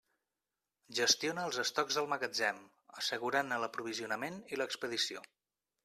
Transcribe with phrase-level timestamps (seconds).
[0.99, 2.65] Gestiona els estocs del magatzem,
[3.03, 5.29] assegurant-ne l'aprovisionament i l'expedició.